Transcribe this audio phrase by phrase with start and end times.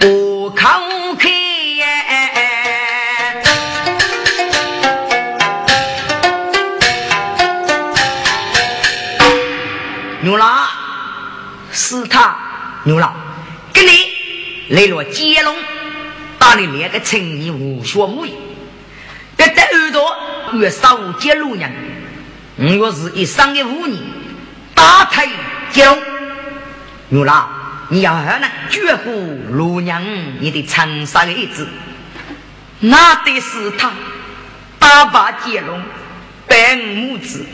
[0.00, 0.66] 不口
[1.18, 1.28] 开，
[10.22, 10.66] 牛郎
[11.72, 12.36] 是他
[12.84, 13.14] 牛郎，
[13.72, 13.90] 跟你
[14.70, 15.56] 来了接龙。
[16.38, 18.34] 把你两个青年无学无艺，
[19.36, 20.16] 别在耳朵
[20.54, 21.72] 越少接路人，
[22.80, 23.96] 我是一生的妇女，
[24.74, 25.28] 大腿
[25.70, 25.96] 接龙，
[27.10, 27.48] 牛郎，
[27.92, 30.02] 你要何能绝乎路娘
[30.40, 31.68] 你的长沙的子？
[32.80, 33.92] 那得是他
[34.78, 35.82] 大把接龙，
[36.46, 37.44] 白母子，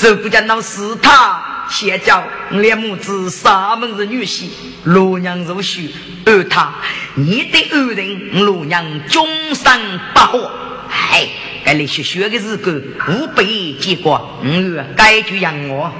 [0.00, 1.48] 如果讲到是他。
[1.70, 4.50] 先叫连母子三门子女婿，
[4.84, 5.90] 罗娘如许，
[6.26, 6.74] 而他
[7.14, 10.50] 你的二人，罗娘终生不活。
[10.90, 11.26] 哎，
[11.64, 15.90] 该来学学的日子，无比结果，我该就让我，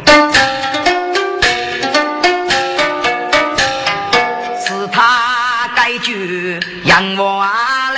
[6.03, 6.13] 他该就
[6.85, 7.93] 让我啊。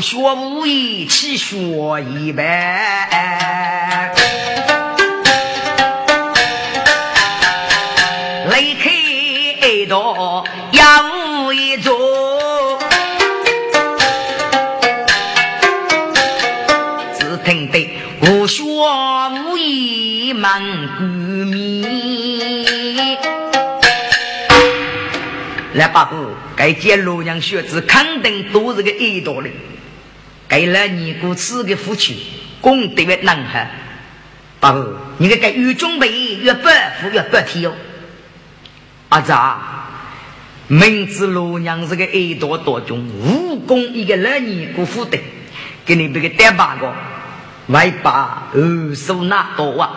[0.00, 1.56] 学武艺，去学
[2.02, 4.17] 一般。
[20.48, 20.62] 艺满
[20.96, 21.04] 谷
[21.44, 21.84] 米。
[25.74, 29.50] 来，八哥，该接罗娘学子，肯定都是个耳朵的。
[30.48, 32.24] 给了你姑此个夫妻，
[32.62, 33.66] 功德越难哈。
[34.58, 34.68] 不，
[35.18, 36.66] 你个个越准备越不
[37.00, 37.74] 富越不体哦。
[39.10, 39.60] 阿咋？
[40.68, 45.18] 明知罗娘是个耳朵多重，武功一个老尼姑负的，
[45.84, 46.94] 给你别个带八个，
[47.66, 49.90] 外八二手拿多啊？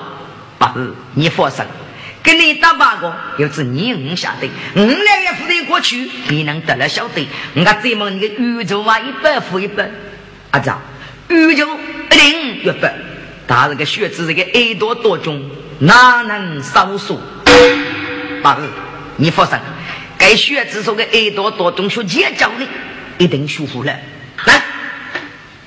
[0.67, 0.79] 不，
[1.15, 1.65] 你放心，
[2.21, 7.27] 给你打八个，又是你五下的，五两月付的过去，你能得了晓得？
[7.55, 9.89] 我这么你个宇宙啊，一百付一百。
[10.51, 10.71] 阿子，
[11.29, 11.67] 宇宙
[12.09, 12.93] 一定一百，
[13.47, 15.41] 但是个血子这个耳朵多重，
[15.79, 17.19] 哪能少数？
[18.43, 18.61] 八二，
[19.17, 19.57] 你放心，
[20.17, 22.67] 该血子说个耳朵多重，学结交的
[23.17, 23.93] 一定舒服了。
[24.45, 24.61] 来，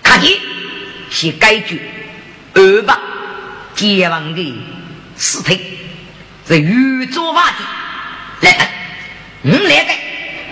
[0.02, 0.38] 看一，
[1.10, 1.80] 是该句
[2.54, 3.00] 二八
[3.74, 4.54] 结王的
[5.16, 5.60] 四腿，
[6.46, 7.44] 是宇宙瓦
[8.40, 8.70] 的来，
[9.42, 9.92] 五两个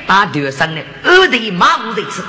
[0.07, 2.23] 把头上的二的马虎的吃。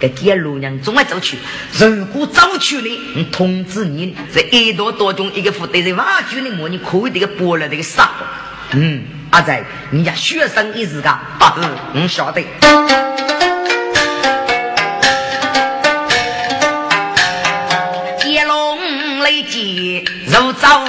[0.00, 1.38] 给铁路娘总爱走去，
[1.78, 6.68] 如果走去呢，通知你，这一多多种一个副队在挖掘的么？
[6.68, 8.10] 你可以这个剥了这个沙。
[8.72, 12.42] 嗯，阿仔，人家学生一时噶，不是，我晓得。
[18.18, 20.84] 接龙雷击如造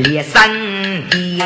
[0.00, 1.42] 艺练身体。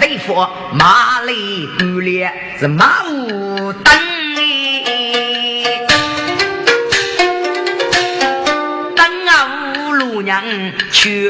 [0.00, 0.34] 对付
[0.72, 3.84] 马里姑娘是马无灯
[8.94, 10.42] 灯啊五路娘
[10.92, 11.28] 去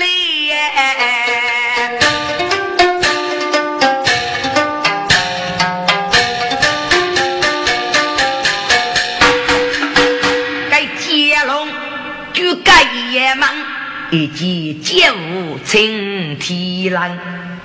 [0.00, 1.19] 来，
[14.10, 17.18] 以及剑舞青天蓝。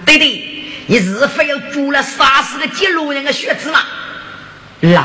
[0.05, 0.43] 对对，
[0.87, 3.81] 你是非要捉了杀死个揭露人的血子吗？
[4.81, 5.03] 来，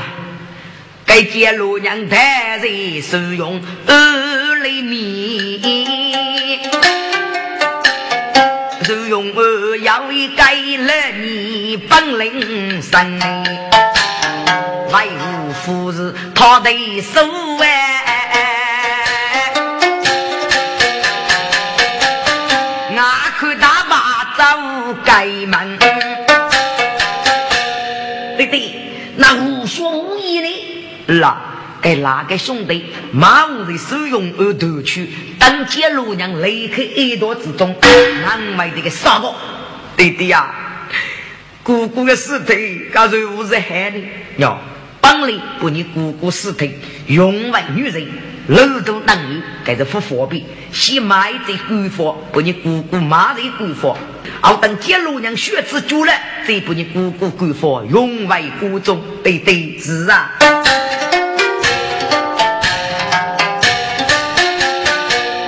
[1.06, 6.60] 该揭露人太人使用二厘米，
[8.82, 13.18] 使用二要一改了你本领神，
[14.92, 16.70] 外无夫子他的
[17.00, 17.20] 手
[17.62, 17.79] 哎。
[25.10, 25.76] 开门，
[28.36, 28.72] 对对，
[29.16, 30.48] 那无学无艺的，
[31.18, 31.36] 那
[31.82, 37.74] 给哪个兄弟马无的使用而夺取，当街路娘离开耳朵之中，
[38.22, 39.34] 难为这个傻瓜，
[39.96, 40.54] 对对呀，
[41.64, 43.98] 姑姑的尸体，刚才我是喊的，
[44.36, 44.56] 哟，
[45.00, 46.70] 本来把你姑姑尸体
[47.08, 48.06] 用为女人，
[48.50, 50.44] 楼都能有，该是不方便。
[50.72, 53.96] 先买这官方，把你姑姑买这官方。
[54.40, 56.12] 好等接路娘学子久了，
[56.44, 59.00] 再把你姑姑官方永为锅中。
[59.22, 60.32] 对对，子啊。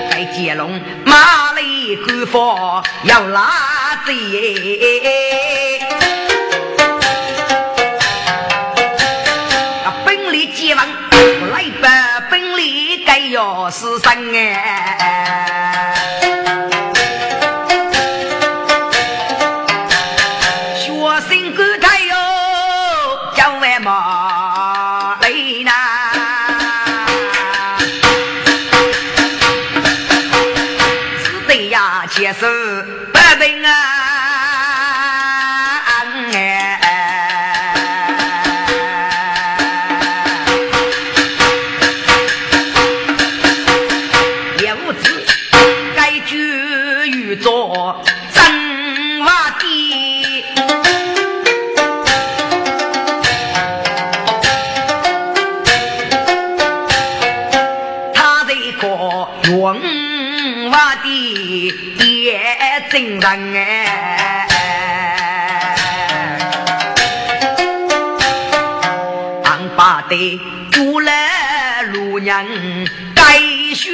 [0.09, 3.51] 该接龙马里官方要拉
[4.07, 5.52] 贼。
[13.71, 15.62] 是生哎，
[62.91, 63.55] 真人。
[63.55, 64.47] 哎，
[69.45, 70.41] 俺把的
[70.71, 71.13] 住了
[71.93, 72.47] 路娘
[73.15, 73.39] 该
[73.75, 73.91] 学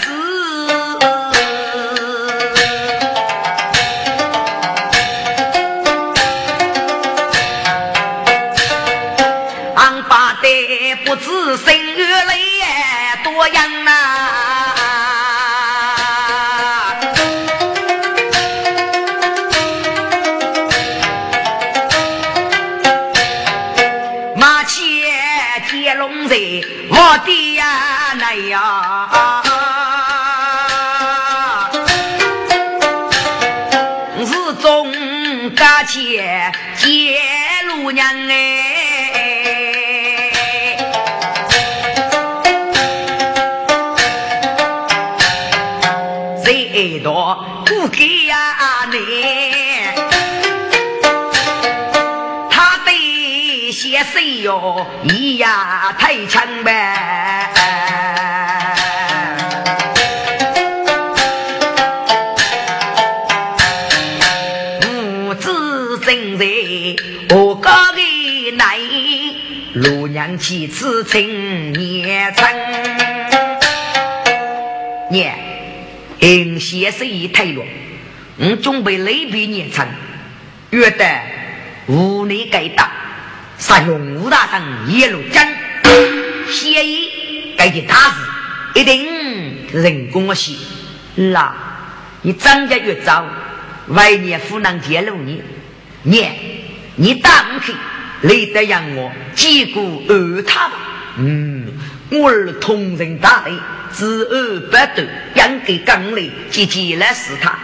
[0.00, 0.10] 子，
[54.46, 57.50] 哟，咿呀太强呗！
[64.80, 66.46] 父子正在
[67.34, 68.78] 我高的奶，
[69.74, 72.48] 路娘妻子情年长。
[75.10, 75.34] 娘，
[76.20, 77.64] 因先生已退落，
[78.38, 79.88] 我准备累比年长，
[80.70, 81.04] 约得
[81.86, 82.92] 无内该打。
[83.66, 85.44] 杀用武大生一路真，
[86.48, 89.04] 协议该的大事一定
[89.72, 90.54] 人工些。
[91.16, 91.52] 那，
[92.22, 93.26] 你张家越早，
[93.88, 95.42] 外年不能揭露你。
[96.04, 96.30] 你，
[96.94, 97.72] 你打不开，
[98.20, 100.74] 累得让我击鼓而他吧。
[101.18, 101.66] 嗯，
[102.10, 103.52] 我儿同人大类，
[103.92, 105.02] 知而不斗，
[105.34, 107.58] 应该刚烈，积极来试他。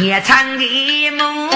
[0.00, 1.50] 夜长的梦，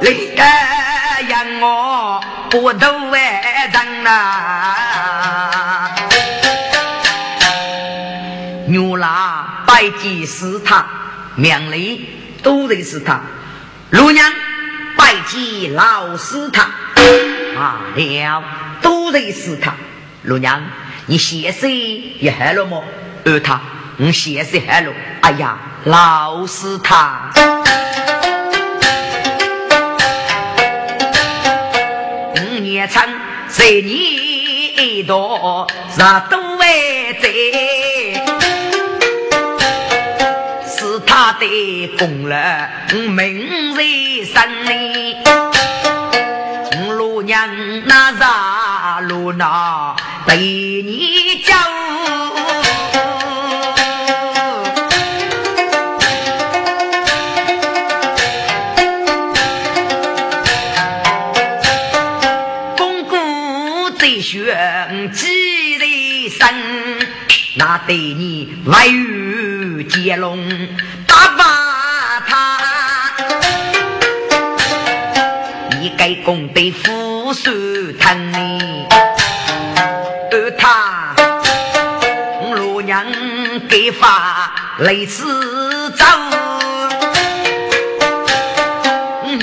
[0.00, 0.42] 累得
[1.28, 2.20] 让我
[2.50, 5.94] 不头外疼呐。
[8.66, 10.84] 牛郎拜祭是他，
[11.36, 12.08] 命里
[12.42, 13.20] 都认识他。
[13.90, 14.32] 陆娘
[14.96, 16.62] 拜祭老师他，
[17.56, 18.42] 啊了
[18.82, 19.74] 都认识他。
[20.24, 20.60] 陆娘。
[21.10, 21.68] 你先生
[22.20, 22.84] 也害了么？
[23.24, 23.60] 而他，
[23.96, 24.92] 你先生害了。
[25.22, 27.28] 哎呀，老是他。
[32.36, 33.04] 五年长，
[33.48, 37.28] 十年多，啥都为在，
[40.64, 42.36] 是他的功劳，
[43.08, 45.16] 明日生里，
[46.96, 47.50] 路娘
[47.84, 49.96] 那啥路那。
[50.30, 51.56] 被你叫，
[62.76, 66.48] 公公在选几的生，
[67.56, 70.48] 那对你外遇接龙
[71.08, 73.12] 打把他，
[75.80, 77.50] 你该公对父手
[77.98, 79.09] 疼。
[83.92, 85.22] 发泪始
[85.90, 86.04] 走，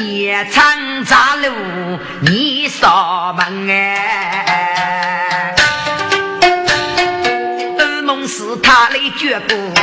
[0.03, 0.63] 夜长
[1.05, 5.55] 乍路你锁门哎，
[7.77, 9.73] 噩梦是他的脚步。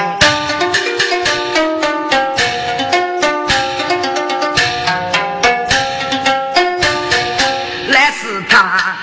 [7.88, 8.97] 来是他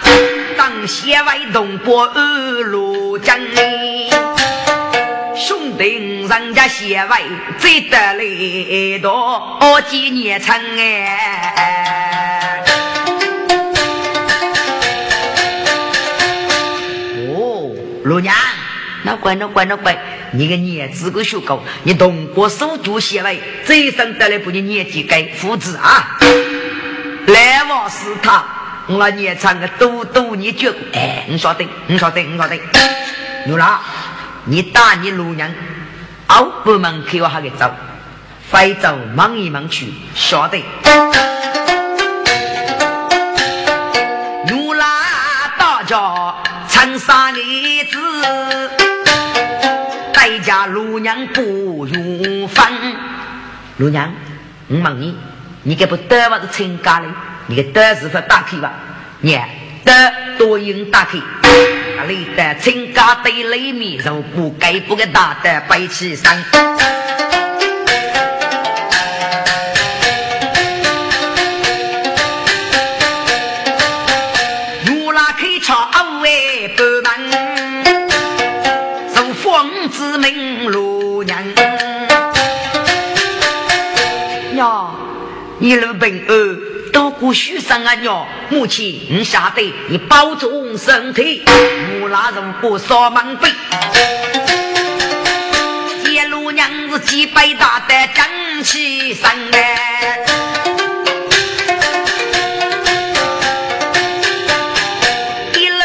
[0.58, 2.12] 当先为东伯。
[6.32, 7.22] 人家写外
[7.58, 12.64] 最得来多几年成哎。
[17.36, 17.70] 哦，
[18.06, 18.34] 老娘。
[19.04, 19.98] 那乖，那乖，那乖！
[20.32, 26.18] 你个年资够学高，你通过手足协会，这生得来不你年纪该父子啊！
[27.26, 28.46] 来往是他，
[28.88, 32.58] 我年长个多多你觉哎，你晓得，你晓得，你晓得。
[33.48, 33.82] 牛郎，
[34.46, 35.52] 你打你老娘，
[36.32, 37.70] 熬不门口还给走，
[38.50, 40.64] 非走忙一忙去，晓得。
[44.46, 44.88] 牛郎
[45.60, 46.34] 大家
[46.70, 47.40] 唱三个
[47.90, 47.98] 字。
[50.14, 52.66] 在家陆娘不用分，
[53.76, 54.10] 陆娘，
[54.70, 55.18] 我问你，
[55.64, 57.08] 你该不得娃子亲家嘞？
[57.48, 58.72] 你给得是否打开吧？
[59.20, 59.38] 你
[59.84, 61.18] 得多用打开，
[62.04, 66.26] 那里的亲家对里面如果该不给打的背起身。
[85.60, 86.51] 一路平安，多
[87.22, 88.28] 过许生啊娘！
[88.50, 91.44] 母亲，你晓得，你保重身体。
[92.02, 93.48] 我那如果扫门背，
[96.10, 100.18] 一路娘子几百大的正气生哎，
[105.54, 105.76] 一路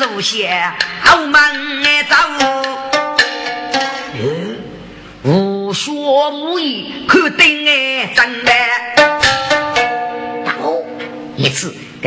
[0.00, 1.40] 如仙好门
[2.08, 2.16] 走。
[5.22, 8.55] 无说无义，可定哎真的。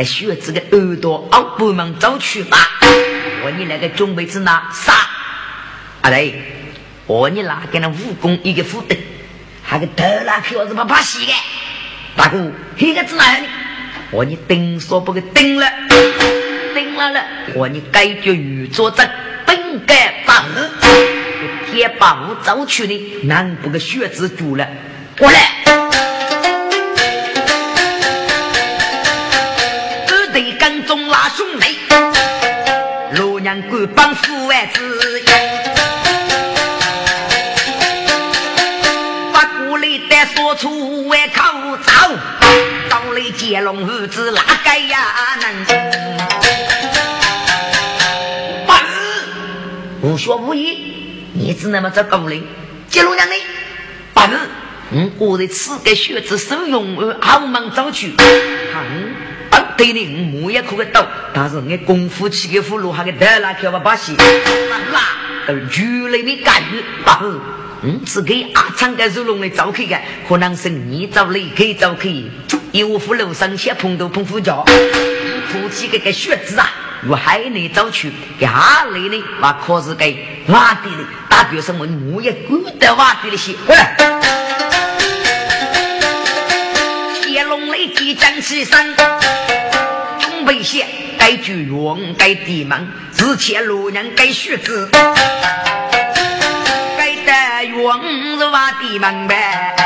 [0.00, 2.56] 给学子的耳朵熬不忙走去吧。
[3.44, 4.94] 我你那个准备子拿啥？
[6.00, 6.34] 阿雷，
[7.06, 8.96] 我你拿给那武功一个斧头，
[9.62, 11.32] 还个头那小子怕怕死的。
[12.16, 13.46] 大哥，这个子哪里？
[14.10, 15.70] 我你顶说不给顶了，
[16.74, 17.22] 顶了了。
[17.54, 19.10] 我你该就与作战，
[19.44, 20.44] 本该放。
[21.70, 24.66] 铁把我走去的，难不个血子住了？
[25.18, 25.38] 过来，
[31.40, 35.22] 踪拉兄弟，罗娘官帮父外子，
[39.32, 41.42] 把鼓里的说出外口
[41.78, 41.92] 走，
[42.90, 44.98] 到了接龙儿子哪个呀
[45.40, 45.64] 能？
[48.66, 48.82] 八
[50.02, 50.90] 无说无义。
[51.32, 52.42] 你只那么着高嘞，
[52.90, 53.34] 接龙娘呢？
[54.12, 54.36] 八日，
[54.90, 58.12] 我过在此个学子手用而好忙早去。
[58.18, 59.14] 嗯，
[59.49, 59.49] 啊，
[59.80, 64.14] 对的，我木也可个刀，但是我功夫起个葫芦，还个得拉条把把戏，
[64.92, 65.00] 拉
[65.48, 67.40] 而剧里面干预八日，
[67.84, 72.10] 嗯，是给阿昌个手龙来招开的，可能是你找雷给招开，
[72.72, 74.62] 有福楼上先碰到碰夫家，
[75.48, 76.70] 夫妻个个学子啊。
[77.08, 83.54] 我海内走去，给阿雷呢，那可是给挖地的，大表什么木也够得挖地的些。
[83.66, 83.96] 过来，
[87.22, 88.94] 铁龙雷击将起身，
[90.50, 90.84] 准备些
[91.16, 94.90] 该举用该地门，之前路人该学子，
[96.98, 99.76] 该得用是挖地门呗，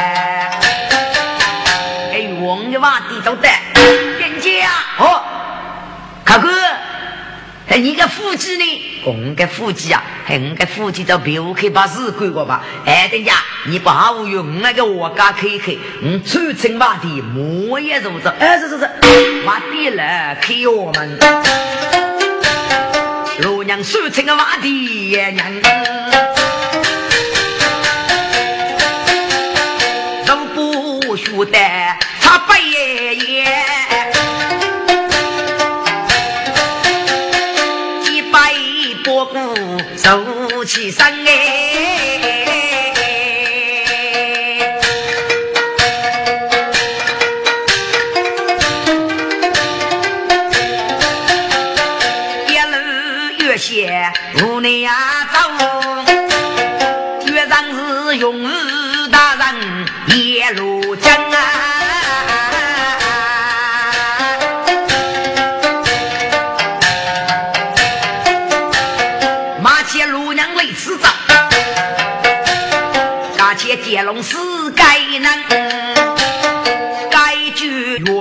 [2.11, 3.47] 该用的挖地都得，
[7.75, 8.64] 哎，你个夫妻呢？
[9.04, 12.62] 我个夫妻啊，哎，我个夫妻在别去把事干过吧。
[12.87, 13.33] 哎，等下
[13.64, 18.28] 你把我用那个我家开开，我，出城挖地，莫也如此。
[18.38, 18.88] 哎，是是是，
[19.45, 21.19] 挖地来，开我们。
[23.40, 26.44] 老娘出城个挖地呀，娘。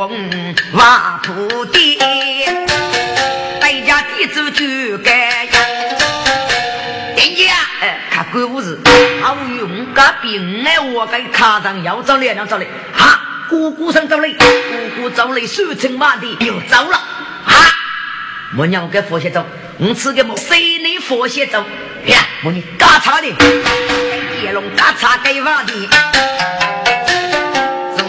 [0.08, 1.98] 句用瓦土地，
[3.60, 5.54] 代家地主就该样。
[7.16, 8.80] 人家哎，看鬼屋子，
[9.22, 14.46] 好用个病哎，我给卡上要找脸，要找脸，哈，姑姑上找嘞，姑
[15.02, 16.98] 姑找嘞，手成马的又走了，
[17.46, 17.54] 哈，
[18.58, 19.46] 我娘给佛鞋走，
[19.78, 20.36] 我吃个么？
[20.38, 21.64] 谁能佛鞋走？
[22.06, 23.28] 呀，我你嘎嚓的，
[24.44, 25.74] 叶龙嘎嚓给瓦的，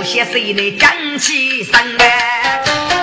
[0.04, 2.93] 首先谁来讲起身来？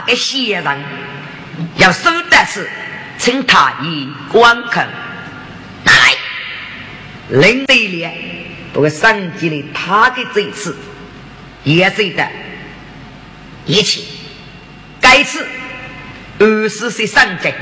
[0.00, 0.78] 个先生，
[1.76, 2.68] 要收的是
[3.18, 4.88] 请他也观看，
[5.84, 5.92] 来，
[7.28, 8.08] 领队里
[8.72, 10.76] 不过上级的他的这次
[11.64, 12.26] 也是的。
[13.66, 14.04] 一起，
[15.00, 15.46] 该次
[16.38, 17.52] 二十岁上阵，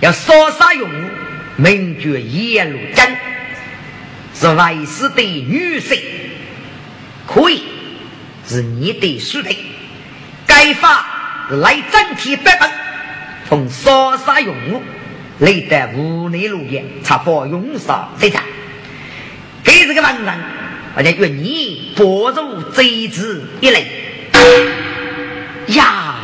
[0.00, 1.10] 要烧杀用武，
[1.56, 3.16] 名绝一路真，
[4.34, 6.00] 是外事的女婿，
[7.26, 7.64] 可以
[8.48, 9.56] 是你的书的。
[10.46, 11.03] 该发
[11.50, 12.70] 来整体版本，
[13.48, 14.82] 从烧杀用武
[15.38, 18.42] 来得屋内路业，插发用杀这场。
[19.62, 20.34] 给这个文人，
[20.96, 23.86] 我就愿你拨入这支一类。
[25.68, 26.16] 呀，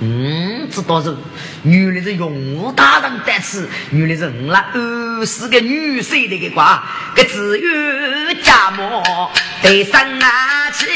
[0.00, 1.16] 嗯，知道是
[1.62, 6.84] 原来是用武大人在此，原来是我那二十个女婿的个瓜，
[7.14, 9.02] 个只有家母
[9.62, 10.86] 得生啊气，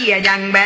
[0.00, 0.60] 莫仙人门。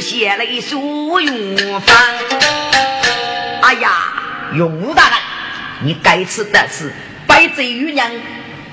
[0.00, 1.96] 写了一书用方。
[3.62, 3.90] 哎呀，
[4.54, 5.18] 永大人，
[5.82, 6.92] 你该吃的是
[7.26, 8.10] 白贼玉娘，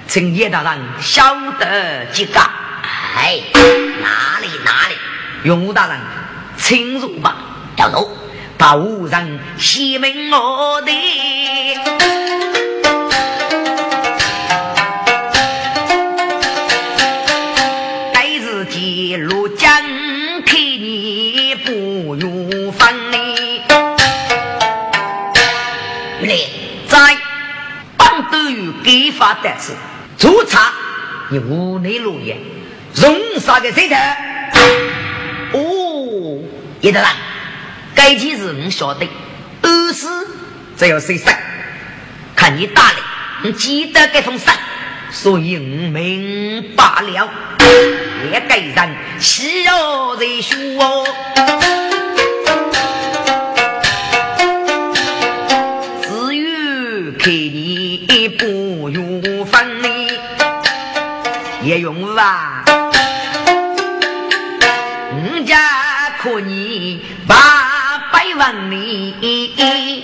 [0.08, 2.40] 请叶大人晓得几个？
[3.18, 3.40] 哎，
[4.02, 4.96] 哪里哪里？
[5.44, 6.00] 永大人，
[6.58, 7.36] 请入吧。
[7.78, 8.10] 要走，
[8.58, 10.92] 把无人西门我的。
[28.84, 29.74] 给发的是
[30.16, 30.72] 出差，
[31.30, 32.38] 你屋内落叶，
[32.94, 33.96] 容啥个谁的？
[35.54, 36.40] 哦，
[36.82, 37.10] 叶大人，
[37.96, 39.08] 该件事我晓得，
[39.62, 40.06] 二是
[40.78, 41.34] 只要谁生，
[42.36, 42.98] 看你大力，
[43.44, 44.54] 你记得这封信，
[45.12, 47.30] 所以我明白了，
[48.32, 51.08] 也该人需要人说。
[61.64, 62.64] 也用啊！
[65.12, 65.58] 我家
[66.22, 67.02] 可你
[68.76, 68.82] 万
[69.22, 70.04] 里，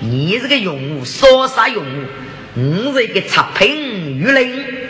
[0.00, 2.06] 你这个用武说啥用武？
[2.54, 4.88] 我是一个插平鱼人，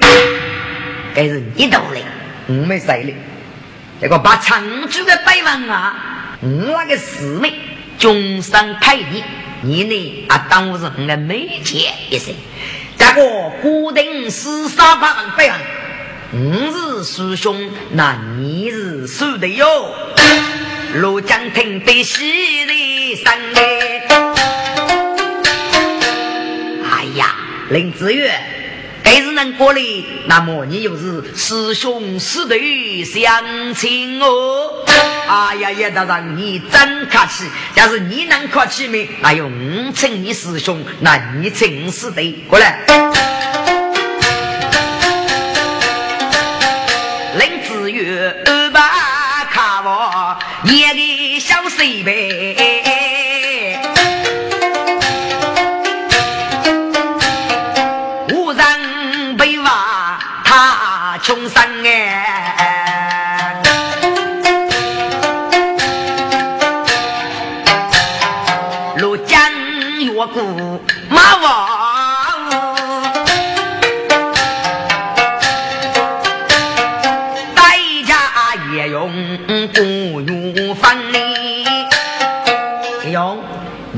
[1.14, 2.00] 该是你懂的，
[2.48, 3.12] 我没谁的。
[4.00, 7.52] 这个把长住的百万啊，我那个师妹
[7.98, 9.22] 终身陪你，
[9.62, 12.34] 你呢啊当我是我的媒介一声。
[12.98, 15.60] 这个固定四三八万百万。
[16.32, 19.94] 你是师兄，那你是师的哟。
[20.94, 22.76] 罗江亭的喜人
[23.24, 23.38] 哎，
[26.84, 27.34] 哎呀，
[27.70, 28.32] 林子月，
[29.02, 29.80] 该是能过来，
[30.26, 34.84] 那么你又是师兄师弟相亲哦。
[35.28, 37.44] 哎呀，叶大人，你真客气。
[37.74, 39.08] 要是你能客气没？
[39.22, 42.80] 哎呦，我称你师兄，那你称师弟，过来。
[47.38, 52.81] 林子月，二把卡我，念个小水呗。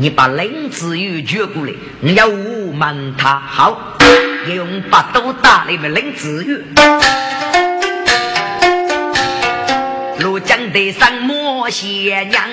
[0.04, 3.96] 你把林子玉接过来，我要问他好，
[4.54, 6.62] 用把刀打你们林子玉。
[10.22, 12.44] 路江的上莫些娘，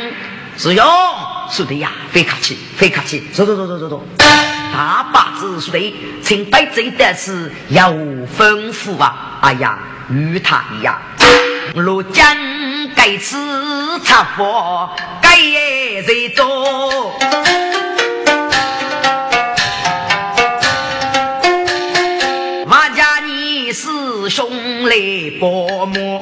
[0.58, 0.86] 是用。
[1.52, 4.08] 说的呀，非客气，非客气，走走走走走走。
[4.18, 9.40] 大把子说的，请摆这的是有吩咐啊！
[9.42, 9.78] 哎呀，
[10.10, 10.98] 与他一样，
[11.76, 12.26] 罗江
[12.96, 13.38] 该吃
[14.04, 14.90] 茶佛，
[15.22, 15.38] 该
[16.06, 16.44] 谁做？
[22.66, 23.88] 我家你是
[24.30, 24.96] 兄来
[25.40, 26.22] 伯母。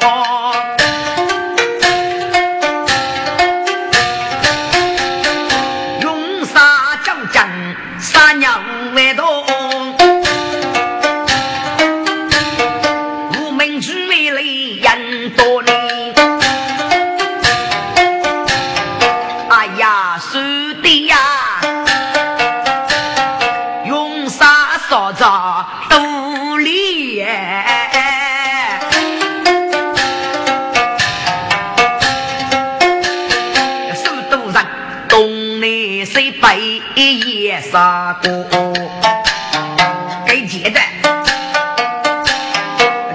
[40.26, 40.80] 给接着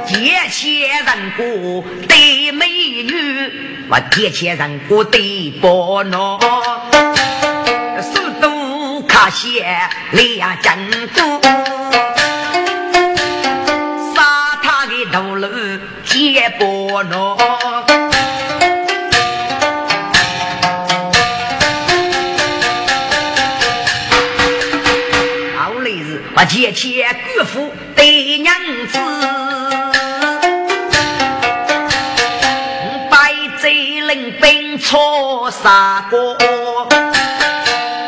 [0.07, 3.51] 借钱人过对美女，
[3.88, 6.38] 我借钱人过对波诺，
[8.01, 9.67] 速度卡些
[10.12, 10.77] 两江
[11.14, 11.40] 多，
[14.14, 15.49] 杀他的头颅
[16.05, 17.37] 借波诺。
[26.64, 28.55] 借钱姑父对娘
[28.90, 28.98] 子，
[33.11, 36.35] 百贼领兵错杀过，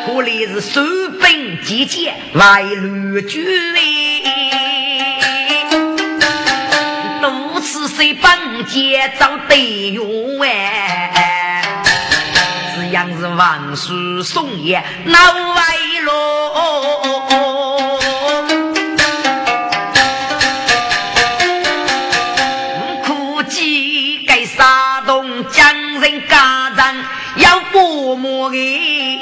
[0.06, 0.80] 可怜是守
[1.22, 3.44] 兵集结来乱军，
[7.20, 10.02] 多次谁帮节找队友
[10.42, 11.62] 哎，
[12.90, 15.18] 样是万事松也闹
[15.54, 15.62] 歪
[16.06, 17.45] 喽。
[28.06, 29.20] 父母的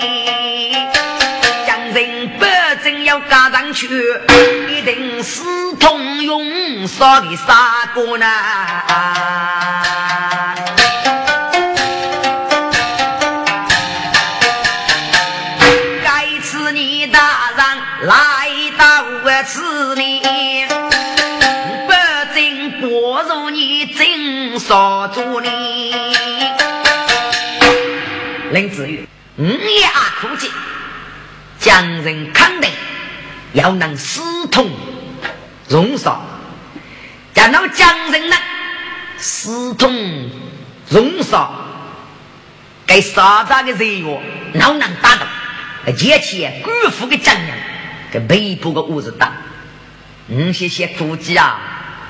[1.67, 2.45] 将人不
[2.85, 3.89] 正要加上去，
[4.69, 5.43] 一定是
[5.81, 8.27] 通用少的杀过呢。
[28.85, 29.87] 林子玉，五也
[30.21, 30.51] 苦尽，
[31.59, 32.71] 将人肯定
[33.55, 34.71] 要能私通
[35.69, 36.23] 荣少，
[37.33, 38.37] 讲到将人呢，
[39.17, 40.31] 私通
[40.91, 41.55] 荣少，
[42.87, 44.21] 该杀他的人物，
[44.53, 45.97] 哪能打动？
[45.97, 47.51] 前期官府的将人，
[48.13, 49.33] 给北部的物质打，
[50.29, 51.59] 嗯，些些估计啊，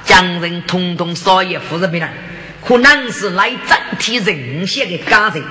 [0.04, 2.12] 将人统统少爷夫人边
[2.64, 5.42] 可能是来整体人血的家人。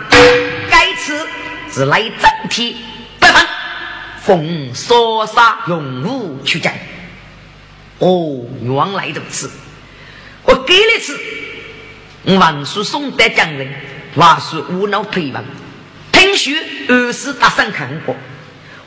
[1.03, 1.27] 该次
[1.69, 2.77] 是来整体
[3.19, 3.45] 北方，
[4.21, 6.73] 奉所杀用武去战。
[7.99, 9.51] 哦，原来如此。
[10.43, 11.19] 我给了次，
[12.23, 13.67] 文书送得将人，
[14.15, 15.43] 话说无脑陪伴，
[16.13, 16.53] 听说
[16.87, 18.15] 二是打算看过。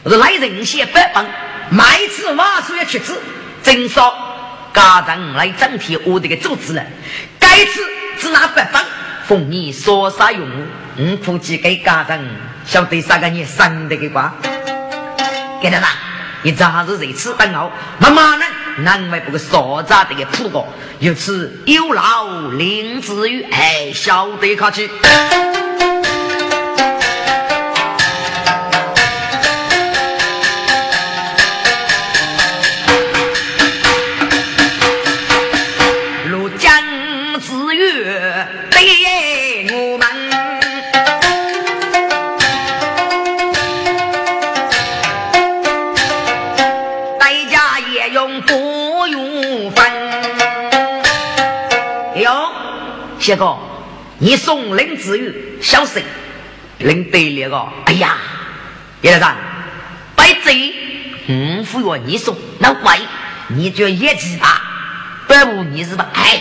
[0.03, 1.27] 我说来人先北方，
[1.69, 3.21] 买次话术要去次，
[3.63, 4.15] 真说
[4.73, 6.83] 家长来整体我这个组织了。
[7.39, 7.83] 该次
[8.19, 8.83] 只拿百分，
[9.27, 10.49] 奉你说啥用？
[10.99, 12.19] 我估计给家长
[12.65, 14.33] 晓得啥个你生的个瓜？
[15.61, 15.89] 给他啦，
[16.43, 17.71] 你咋子这次等我？
[17.99, 18.45] 妈妈呢？
[18.79, 20.67] 难为不个所在的个铺过，
[20.99, 24.91] 有此有劳林子玉，哎，晓得卡去。
[53.27, 53.59] 结果，
[54.21, 56.01] 你送林子玉小死，
[56.79, 58.19] 林队那个，哎呀，
[59.03, 59.37] 叶大长，
[60.15, 60.73] 白贼，
[61.27, 63.01] 嗯，服药你送，那喂，
[63.49, 64.63] 你就业绩吧，
[65.27, 66.07] 不务你是吧？
[66.15, 66.41] 哎，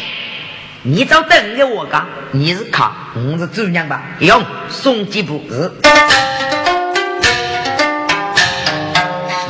[0.84, 4.04] 你找等给我干，你是卡，我是主娘吧？
[4.19, 5.76] 用送几步子，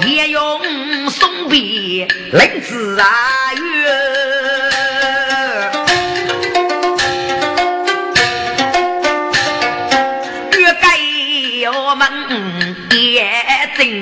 [0.07, 3.74] 也用送笔林子啊玉。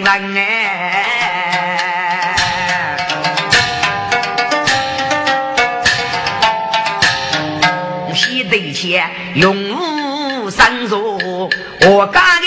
[0.03, 1.15] 人哎，
[8.13, 9.55] 西对前永
[10.43, 11.49] 无生疏，
[11.87, 12.39] 我家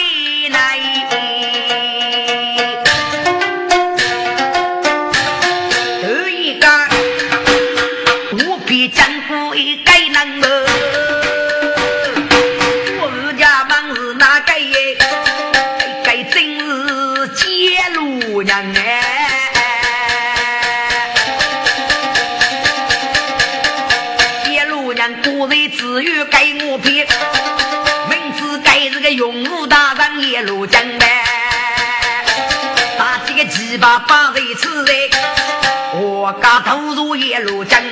[33.78, 34.92] 打几个鸡巴放在吃的，
[36.00, 37.82] 我家投入一路江，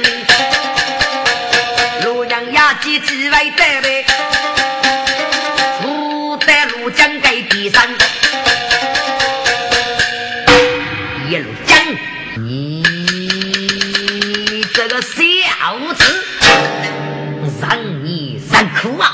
[2.02, 4.06] 路娘压鸡鸡外带呗，
[5.82, 7.82] 路在路江盖地上，
[11.28, 11.76] 一路江，
[12.38, 12.82] 你
[14.72, 15.12] 这个小
[15.94, 16.24] 子，
[17.60, 19.12] 让你三苦啊！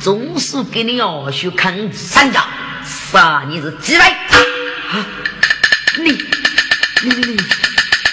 [0.00, 2.44] 总是给你二叔看三家，
[2.84, 4.04] 杀你是几位？
[5.98, 6.10] 你
[7.02, 7.10] 你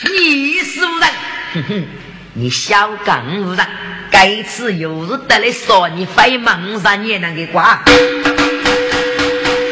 [0.10, 1.10] 你你是无人，
[1.54, 1.86] 哼哼，
[2.34, 3.68] 你小刚无人，
[4.10, 7.84] 该次又是得来说你非忙上也能给挂。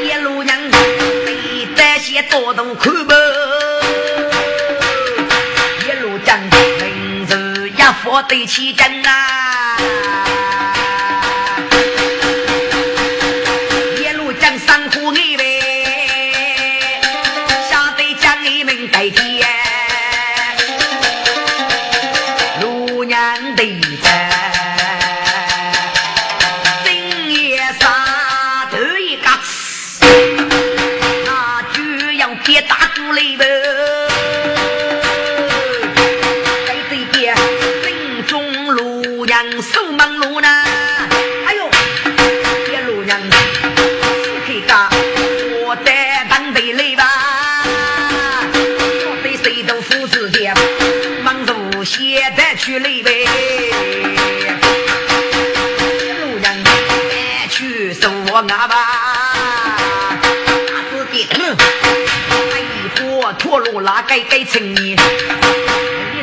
[0.04, 0.60] 一路娘
[1.26, 3.14] 没得些多动苦不？
[5.88, 9.78] 一路讲名字也佛得起真啊。
[58.52, 58.76] 送我阿爸，
[60.92, 61.56] 子弟嗯，
[62.60, 64.96] 一伙驼路拉该该成你，一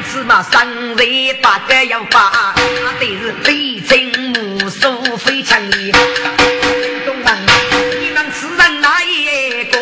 [0.06, 5.90] 次嘛三日八个要发，他得是非真无数非常你，
[7.06, 7.46] 东门
[7.98, 9.78] 你们此人哪一个？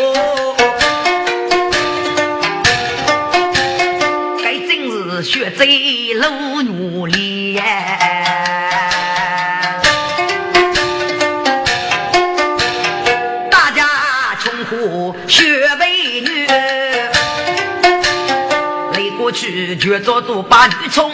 [4.40, 6.14] 该真是学贼。
[6.14, 6.55] 路
[19.36, 21.12] 去绝做都把你冲。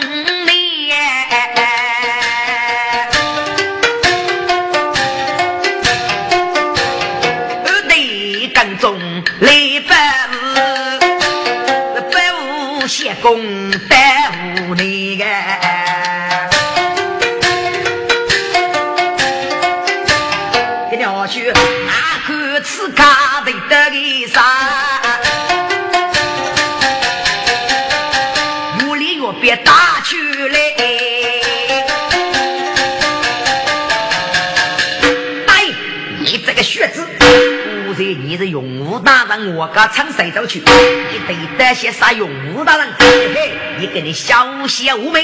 [39.55, 40.59] 我家唱谁走去？
[40.59, 42.87] 你得得些啥勇武大人？
[42.97, 45.23] 嘿嘿，你给你小邪无名。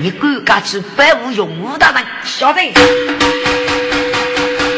[0.00, 2.72] 你赶快去拜武勇武大人，晓得？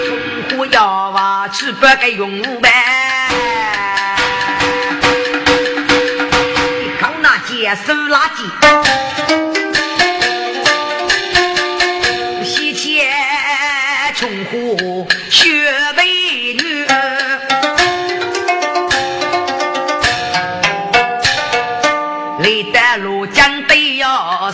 [0.06, 2.70] 从虎要娃去拜个勇武呗。
[6.82, 8.38] 你看那街收垃圾，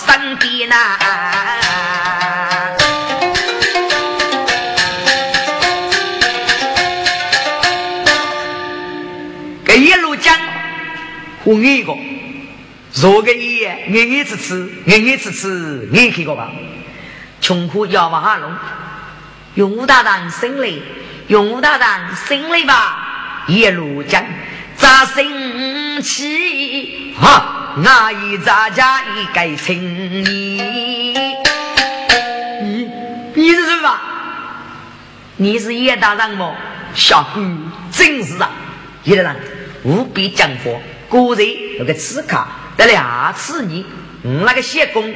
[0.06, 0.96] 要生的呐，
[9.64, 10.38] 这一路讲
[11.44, 11.92] 我一个，
[12.94, 16.50] 若个一眼眼吃吃，眼眼吃吃，眼看个吧，
[17.40, 18.54] 穷苦要往下弄，
[19.54, 20.82] 用武大人胜利，
[21.26, 24.24] 用武大人胜利吧，一路讲
[24.76, 27.64] 扎生气哈。
[27.78, 30.56] 那一咱家一该请你，
[32.62, 32.90] 你
[33.34, 34.00] 你是什么？
[35.36, 36.54] 你是叶大人吗？
[36.94, 37.44] 小鬼，
[37.92, 38.50] 真是啊！
[39.04, 39.36] 叶大人
[39.82, 40.70] 无比讲话，
[41.10, 41.46] 果然
[41.78, 42.42] 那个刺客
[42.78, 43.84] 得两次你，
[44.22, 45.14] 我那个谢公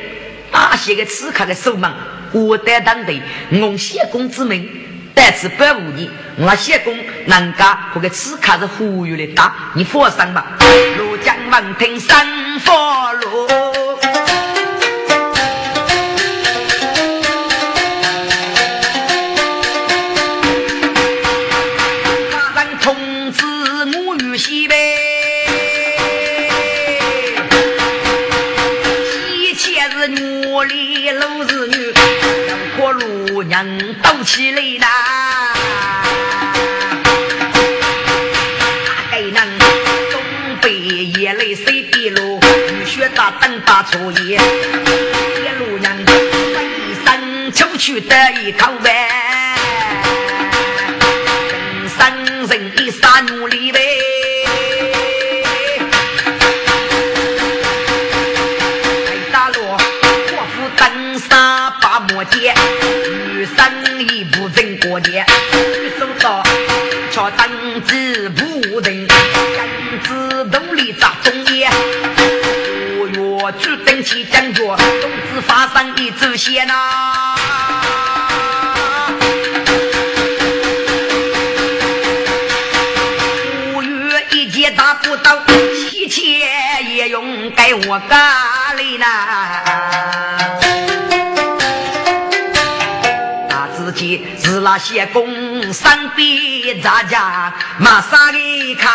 [0.52, 1.94] 大写个刺客的手忙，
[2.32, 4.68] 我担当的，用谢公之名。
[5.14, 6.94] 再次保护你，我谢公
[7.26, 10.58] 人家和个刺客是忽悠的打，你放心吧。
[11.50, 13.59] 罗江闻听三佛路，
[43.82, 44.36] 初一，一
[45.58, 46.30] 路娘飞
[47.04, 48.92] 身出去得一口饭，
[76.40, 77.36] 些呐，
[83.74, 85.38] 五月一节打不到
[85.90, 86.24] 七千，
[86.94, 89.06] 也用该我干嘞呐。
[93.50, 98.90] 那自己是那些工商的咱家马啥的看，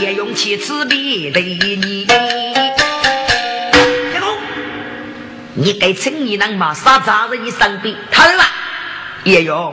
[0.00, 2.06] 也用七次比得你。
[5.62, 8.42] 你该趁你能马杀扎在你身边，他了。
[9.22, 9.72] 叶勇，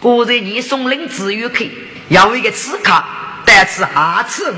[0.00, 1.70] 果然你送领子玉去，
[2.08, 3.04] 要一个刺客，
[3.44, 4.54] 但是下次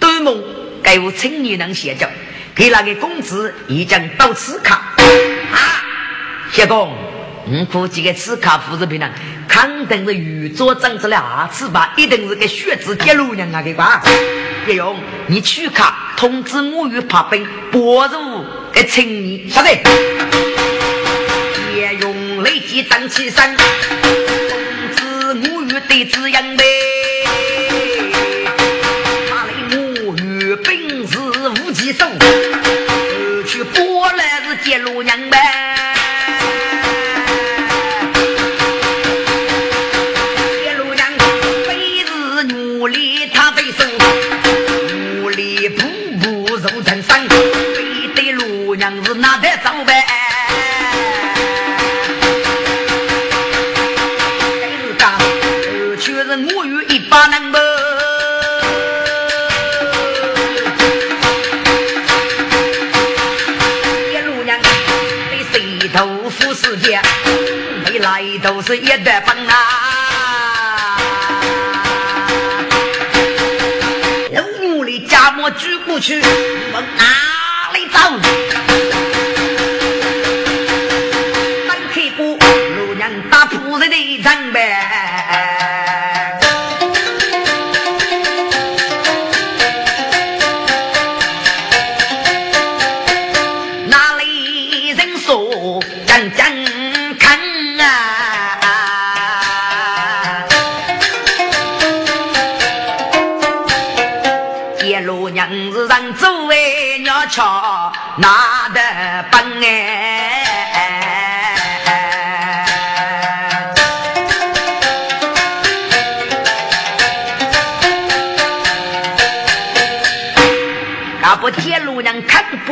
[0.00, 0.42] 对梦
[0.82, 2.08] 该我趁你能写着，
[2.54, 5.84] 给那个公子已经到刺客啊，
[6.56, 6.90] 叶公。
[7.44, 9.10] 我估计个刺客夫子平呢，
[9.46, 14.00] 肯定是宇宙长出来二次吧，一定是个血子接路娘啊个吧。
[14.66, 19.68] 叶勇，你去看通知我与爬兵拨入个请你，晓得？
[21.76, 23.64] 叶勇立即站起身，通
[24.96, 26.91] 知我与对子杨呗。
[68.42, 70.98] 都是一代本啊！
[74.34, 76.20] 老奴的家莫举不去，
[76.72, 77.04] 往哪
[77.72, 77.98] 里走？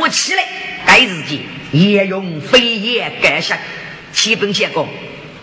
[0.00, 0.44] 人看不起来，
[0.86, 1.42] 该日记
[1.72, 3.56] 也用飞叶盖上。
[4.12, 4.88] 启本县公，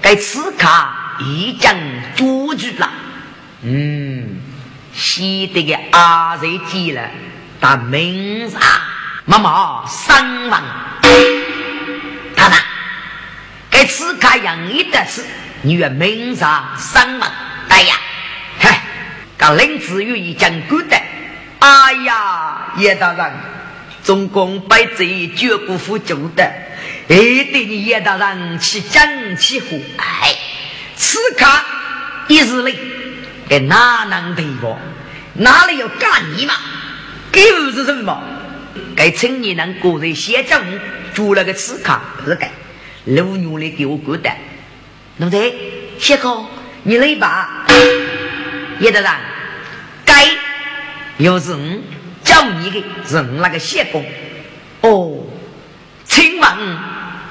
[0.02, 1.70] 该此卡已经
[2.16, 2.92] 捉住了。
[3.62, 4.42] 嗯，
[4.94, 7.10] 西得个阿瑞记了，
[7.62, 8.60] 他名上
[9.26, 10.62] 妈妈三万。
[12.36, 12.56] 他呢？
[13.70, 15.24] 该此卡养一的是
[15.62, 17.32] 你愿名上三万。
[17.70, 17.96] 哎呀，
[18.60, 18.82] 嗨，
[19.38, 20.98] 刚林子玉已经过的。
[21.60, 23.32] 哎呀，叶大人，
[24.08, 26.42] 总共百贼绝不服救的。
[27.10, 27.18] 哎，
[27.52, 30.34] 对你叶大人去争起火，哎，
[30.96, 31.46] 此刻
[32.30, 32.74] 一日里，
[33.50, 34.80] 给哪能对我？
[35.34, 36.54] 哪里有干你嘛？
[37.34, 37.42] 给
[37.74, 38.24] 是什么？
[38.96, 40.64] 给青年人个人先政
[41.14, 42.50] 做了个刺客，是该
[43.04, 44.32] 老娘来给我过的。
[45.18, 45.52] 奴才，
[46.00, 46.46] 谢哥，
[46.84, 47.66] 你来吧。
[48.80, 49.12] 叶大人，
[50.06, 50.30] 该
[51.18, 51.60] 又是我
[52.28, 54.06] 叫你的，是那个谢公。
[54.82, 55.24] 哦，
[56.06, 56.48] 请问。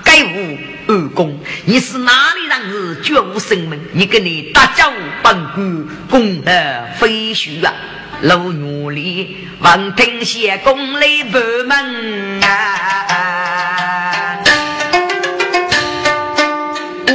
[0.09, 2.71] 该无二公，你是哪里人？
[2.71, 6.53] 是绝无生门，你跟你大脚本官，功德
[6.97, 7.75] 非虚啊！
[8.21, 14.39] 老奴里闻听谢公来报门啊！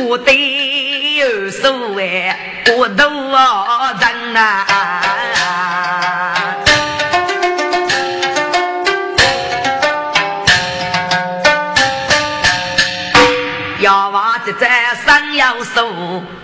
[0.05, 2.35] 我得有所谓，
[2.77, 4.67] 我都人啊！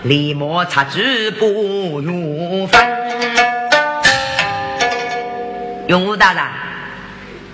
[0.08, 2.80] 立马插枝不用分。
[5.86, 6.42] 永武大人，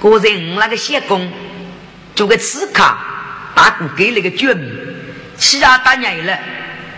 [0.00, 1.28] 个人那个谢公
[2.14, 2.84] 做个刺客，
[3.56, 4.70] 打鼓给了个绝密，
[5.36, 6.38] 其他大年了，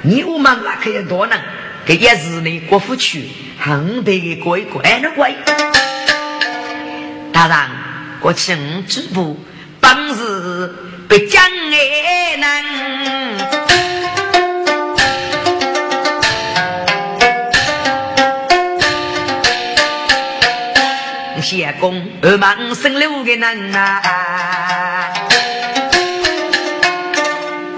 [0.02, 1.40] 你我们那可有多能？
[1.86, 3.26] 这件事呢，国府去，
[3.58, 5.34] 很得乖乖的乖。
[7.32, 7.56] 大人，
[8.20, 9.40] 我请支部
[9.80, 10.74] 本事
[11.08, 13.15] 不讲爱能。
[21.48, 24.02] 谢公二忙生六个人呐，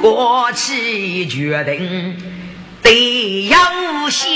[0.01, 2.17] 过去决定
[2.83, 3.59] 得要
[4.09, 4.27] 先，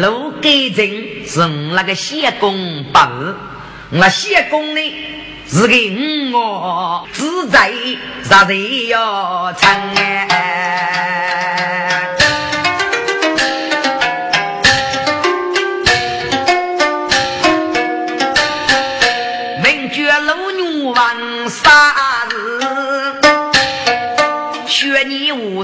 [0.00, 2.98] 路给人是那个谢公不，
[3.90, 4.80] 那谢公呢
[5.46, 5.94] 是给
[6.32, 7.70] 我自在
[8.22, 8.56] 啥子
[8.86, 10.28] 要成哎。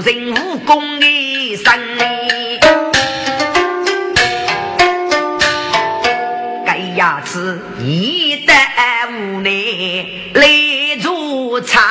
[0.01, 1.65] 人武功的神，
[6.65, 8.53] 该牙齿一得
[9.11, 9.51] 无奈
[10.33, 10.47] 来
[11.01, 11.83] 做餐，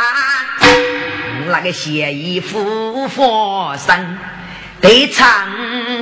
[1.49, 4.19] 那个谢衣服佛身，
[4.81, 5.47] 得唱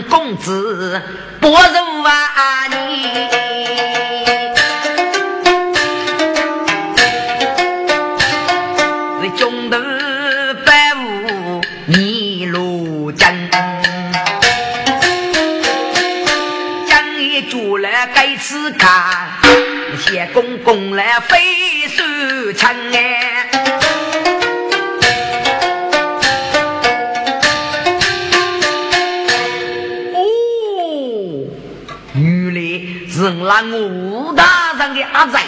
[0.08, 1.02] 公子
[1.40, 1.54] 不如
[2.04, 4.45] 啊你。
[18.86, 19.26] 看，
[19.98, 22.04] 谢公公来飞手
[22.52, 23.50] 枪哎！
[30.14, 30.22] 哦，
[32.14, 32.60] 原来
[33.10, 35.40] 是那武大人的阿仔，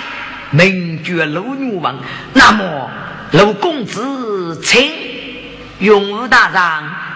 [0.51, 1.97] 名绝老女王。
[2.33, 2.91] 那么，
[3.31, 4.93] 老公子请
[5.79, 6.49] 永武大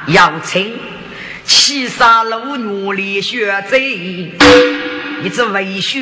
[0.07, 0.73] 人要请，
[1.43, 4.31] 七杀老女里学贼。
[5.25, 6.01] 一只为血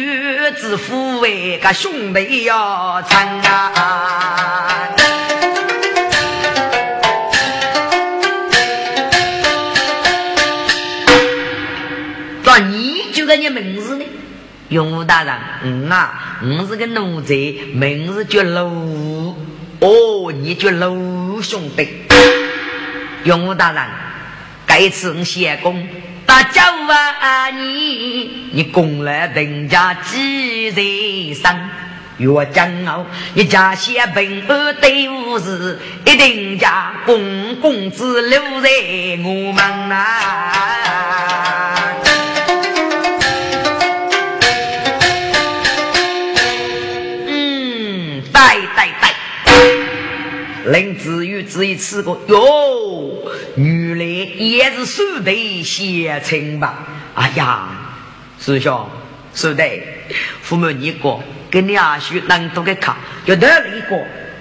[0.56, 4.88] 之父为个兄弟要成啊！
[12.42, 14.04] 那你就个你名字呢？
[14.70, 17.34] 永武大人，嗯啊，我是个奴才，
[17.74, 19.36] 名字叫陆。
[19.80, 21.86] 哦，你叫陆兄弟。
[23.24, 23.84] 永武大人，
[24.66, 25.86] 该次我谢公。
[26.30, 26.62] 大家
[27.18, 31.52] 啊，你你供来人家几人生？
[32.18, 33.04] 越骄傲，
[33.34, 38.68] 一家先平安队伍是一定家公公子留在
[39.24, 41.74] 我们啊！
[50.70, 52.38] 林子玉只一吃过哟，
[53.56, 56.86] 原来也是苏队写成吧？
[57.14, 57.68] 哎呀，
[58.38, 58.88] 师兄，
[59.34, 59.82] 苏队，
[60.42, 63.96] 父母你过，跟你阿叔能多个卡，要得了一个，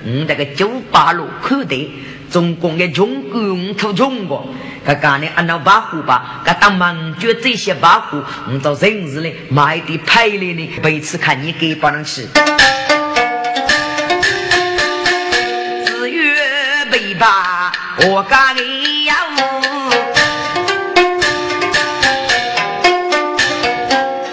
[0.06, 1.92] 嗯，那个九八路口的，
[2.30, 4.48] 总共也穷共土穷过。
[4.86, 12.28] 他讲呢，按照保护吧，他当忙就这些保护，我到城市里买的牌里呢，每次看你给帮人吃。
[18.02, 19.14] 我家里呀，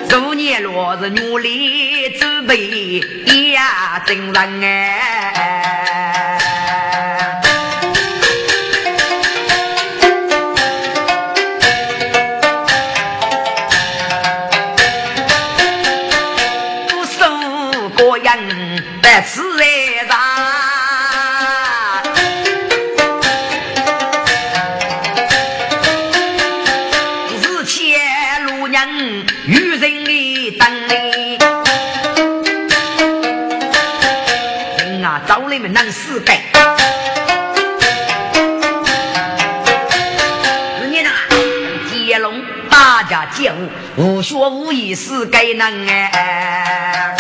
[0.09, 3.01] 昨年落日努力准备
[3.53, 5.16] 呀，真人哎。
[43.97, 47.17] 接武，无学无艺是该能哎。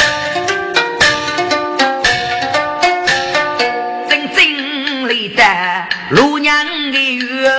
[6.10, 7.50] 路娘的月，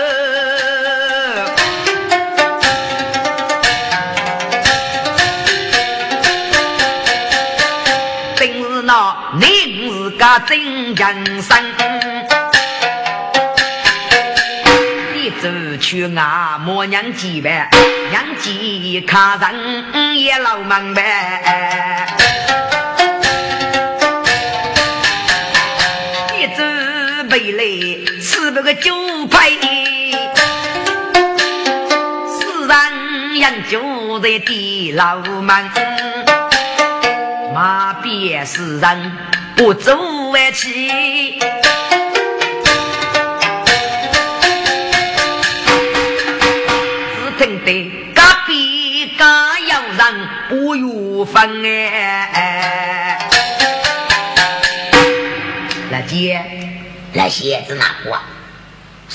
[8.37, 9.45] 真是那你
[9.89, 11.76] 是个真人生。
[15.77, 17.69] 去啊，莫娘几呗，
[18.09, 22.07] 娘几看人也老忙呗。
[26.37, 26.63] 你走
[27.29, 27.63] 回来。
[28.19, 28.93] 是那个酒
[29.29, 29.49] 牌，
[32.29, 35.69] 世人养酒在地牢门，
[37.53, 39.17] 马鞭世人
[39.55, 39.97] 不走
[40.31, 41.39] 外去，
[51.25, 53.29] 分哎，
[55.91, 56.41] 来接。
[57.13, 58.19] 来鞋子拿过，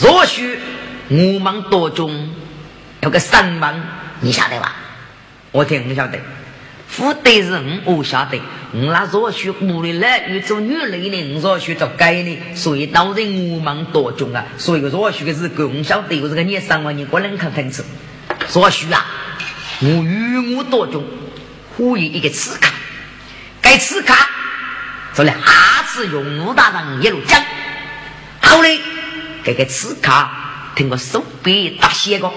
[0.01, 0.59] 若许
[1.09, 2.31] 我们多中
[3.01, 3.81] 有个三万，
[4.21, 4.75] 你晓得吧？
[5.53, 6.19] 我听你晓得，
[6.89, 8.41] 富得是我晓得，
[8.73, 14.45] 我那若许屋里来有做女人呢，若许做该呢，所以当然我们多中啊。
[14.57, 17.85] 所以若许的是我晓得，我这个你三万，你过来看看吃。
[18.53, 19.07] 若许啊，
[19.81, 21.05] 我与我多中，
[21.77, 22.69] 呼吁一个刺客，
[23.61, 24.29] 该刺卡，
[25.15, 27.41] 做了哈次用武大人一路讲。
[28.43, 28.79] 后来，
[29.45, 30.13] 这个刺客
[30.75, 32.31] 听我手臂大些个，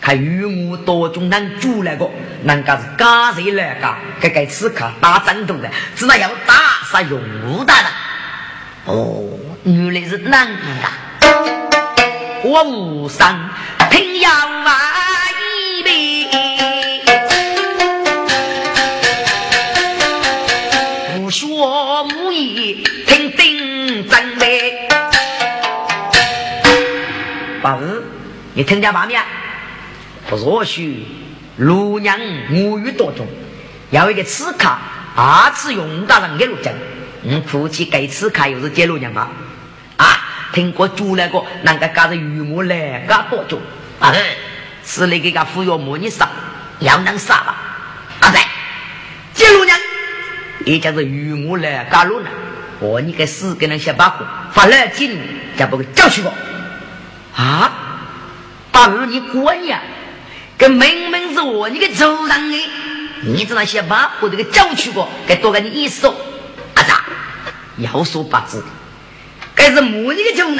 [0.00, 2.08] 看与我多种难煮那个，
[2.44, 3.94] 人家是家谁来个？
[4.20, 6.54] 这个刺客打战斗的，只那要打
[6.90, 7.84] 杀用武大人。
[8.86, 9.28] 哦，
[9.64, 10.88] 原来是男的。
[12.44, 13.50] 我无上
[13.90, 14.64] 听要万
[27.68, 28.02] 八日，
[28.54, 29.22] 你听见八面？
[30.30, 31.04] 若许
[31.58, 33.26] 路娘母语多种，
[33.90, 34.70] 要一个刺客，
[35.14, 36.72] 二次用大人给路讲。
[37.24, 39.28] 嗯，夫妻给刺客又是接路娘吧？
[39.98, 40.06] 啊，
[40.54, 43.60] 听过主那个，那个搞着鱼母来搞多种。
[44.00, 44.14] 啊，
[44.82, 46.26] 是那个个忽悠母你杀，
[46.78, 47.54] 要能杀吧？
[48.20, 48.40] 啊对，
[49.34, 49.78] 接路娘，
[50.64, 52.30] 也叫做鱼母来搞路呢。
[52.80, 55.18] 我你个死给人写把火，发了劲，
[55.58, 56.32] 叫不给叫去过。
[57.38, 57.72] 啊！
[58.72, 59.80] 八日你管呀？
[60.56, 62.70] 跟明明是我你个主人的，
[63.22, 66.12] 你只能先把我这个叫去过，该多给你一说。
[66.74, 67.04] 阿咋？
[67.76, 68.64] 要说八字，
[69.54, 70.58] 该是母你个主人，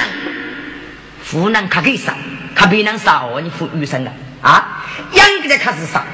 [1.29, 2.15] 湖南他给杀，
[2.55, 4.85] 他别能杀我，你付余生的啊！
[5.11, 6.05] 养个在开始杀，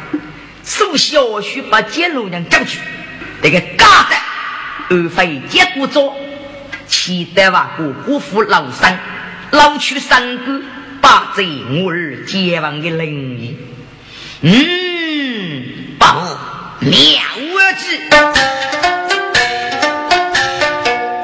[0.63, 2.79] 首小须把接路娘叫去，
[3.43, 4.15] 那个嘎的，
[4.89, 6.17] 二非结果做，
[6.87, 8.99] 期待万古辜负老三。
[9.55, 10.61] 老去三个，
[10.99, 13.57] 把这我儿结亡的灵异，
[14.41, 15.63] 嗯，
[15.97, 16.05] 不
[16.85, 16.91] 妙
[17.77, 17.95] 计，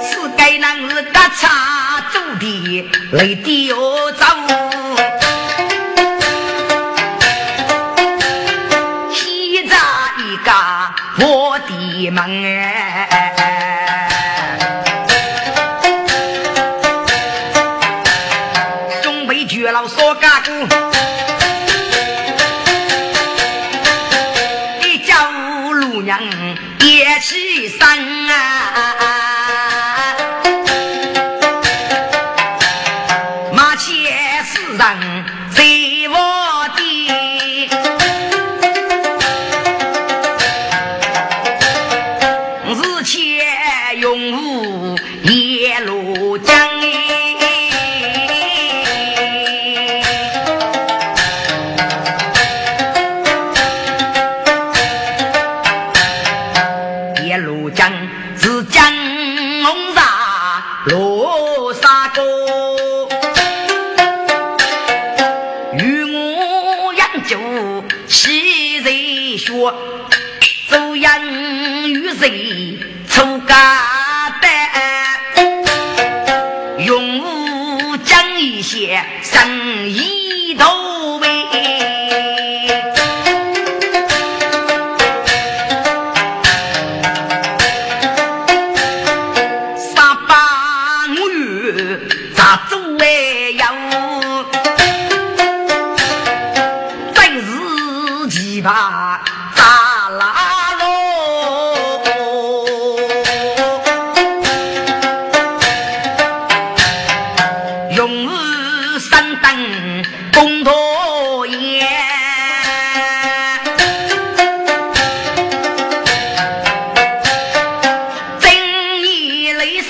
[0.01, 4.25] 是该男儿打茶走的，泪滴哦走，
[9.13, 9.75] 西扎
[10.19, 10.51] 一个
[11.27, 12.80] 我的门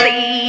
[0.08, 0.41] 一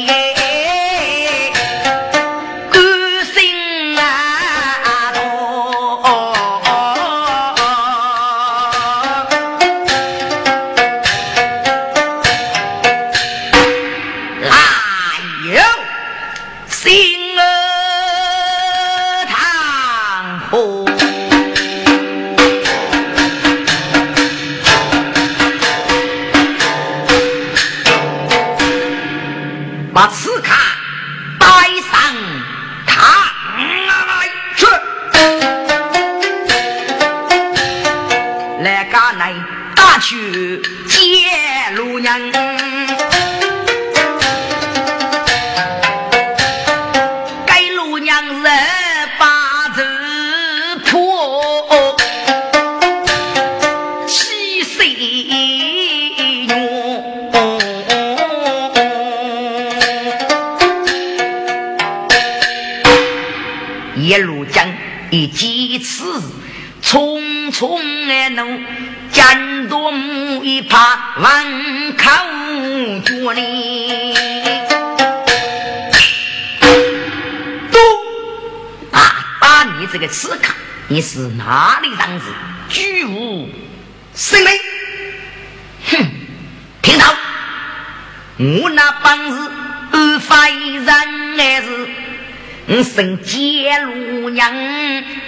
[93.02, 94.48] 生接路娘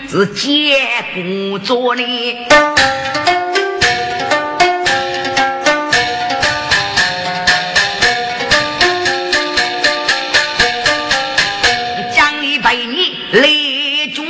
[0.08, 0.78] 是接
[1.12, 2.02] 工作的，
[12.14, 13.48] 讲一百年来
[14.14, 14.22] 住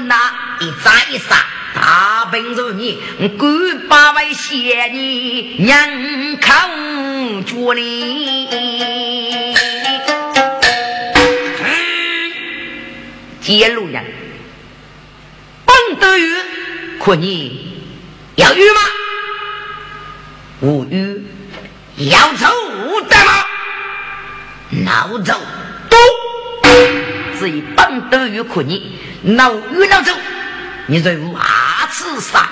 [0.00, 0.16] 那
[0.58, 1.46] 一扎一杀，
[1.76, 2.98] 大本事你
[3.38, 6.50] 敢把外嫌你娘口
[7.46, 8.27] 脚里。
[13.48, 14.04] 揭露人，
[15.64, 16.34] 本德玉，
[17.02, 17.82] 可你
[18.36, 18.80] 要玉吗？
[20.60, 21.24] 无玉，
[21.96, 22.46] 要走
[22.84, 23.32] 无得吗？
[24.84, 25.40] 闹走，
[25.88, 25.96] 都。
[27.40, 30.12] 至于本德玉，可你闹玉闹走，
[30.86, 32.46] 你在二次上，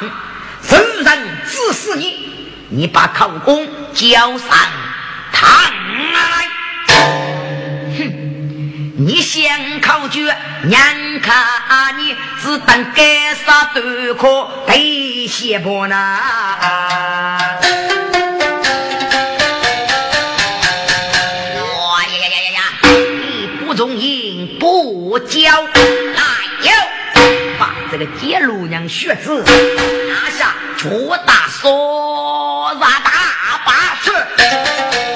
[0.70, 4.48] 人人指使你，你把口供交上
[5.30, 5.46] 堂
[6.14, 6.45] 来。
[8.98, 10.34] 你先考绝，
[10.64, 10.80] 娘
[11.20, 15.94] 看你只等该杀都可得些不呢？
[21.60, 22.60] 哇呀呀呀呀呀！
[22.84, 26.22] 你不中音不教，来
[26.62, 26.72] 哟，
[27.58, 29.44] 把这个杰路娘血子
[30.08, 34.10] 拿下，出大锁让大把去，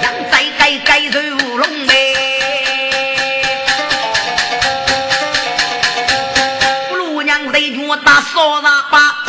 [0.03, 1.87] 让再改改如龙
[7.61, 7.71] 嘞。
[8.23, 8.99] 说啥吧？
[8.99, 9.20] 啊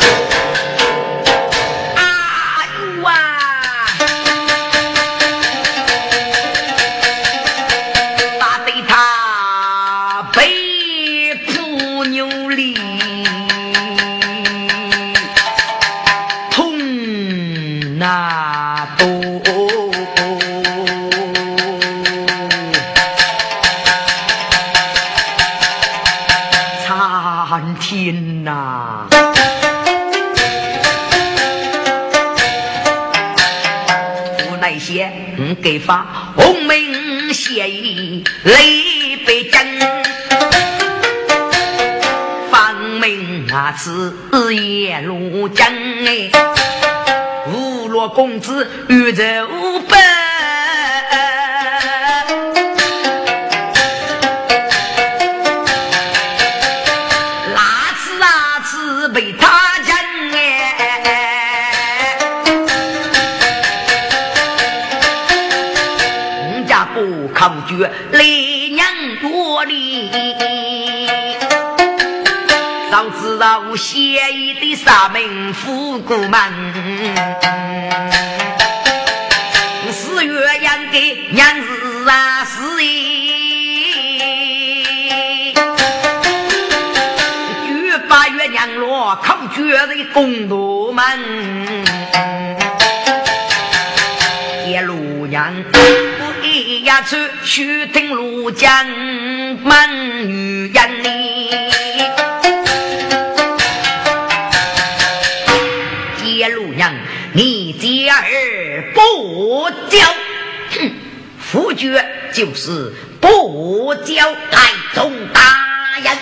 [35.62, 36.04] 给发
[36.36, 39.60] 红名血衣泪北京，
[42.50, 44.12] 方明啊字
[44.52, 45.66] 夜路江
[46.04, 46.30] 哎，
[47.52, 49.78] 五罗公子遇着五
[67.78, 67.90] 百。
[68.12, 68.86] 雷娘
[69.20, 70.10] 多哩，
[72.90, 73.92] 早知道写
[74.32, 76.40] 意的三门富姑们，
[79.90, 84.22] 四月养的娘子啊是耶，
[87.66, 91.04] 九八月娘落靠绝的公路门，
[94.66, 95.52] 一路娘。
[96.44, 98.86] 一呀去须听庐江
[99.64, 101.50] 满女人哩，
[106.22, 106.94] 接路娘，
[107.32, 109.98] 你家儿不教，
[110.70, 110.92] 哼，
[111.38, 115.40] 夫爵就是不教太宗大
[116.00, 116.16] 人，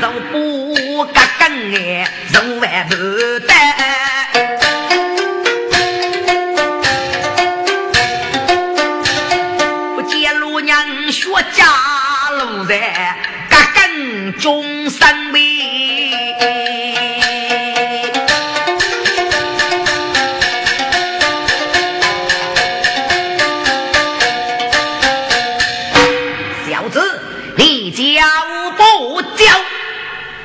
[0.00, 2.94] 若不敢跟哎，肉万不
[3.46, 3.53] 得。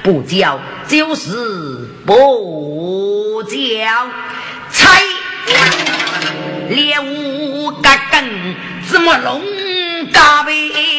[0.03, 3.57] 不教就是不教，
[4.71, 5.01] 猜
[6.69, 8.55] 猎物各根
[8.89, 9.41] 怎么弄？
[10.11, 10.98] 大卫，